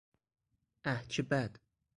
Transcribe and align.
اه 0.83 0.99
چه 1.07 1.21
بد! 1.23 1.57